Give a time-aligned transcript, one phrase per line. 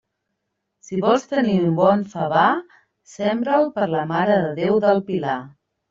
[0.87, 2.47] Si vols tenir un bon favar,
[3.19, 5.43] sembra'l per la Mare de Déu del Pilar.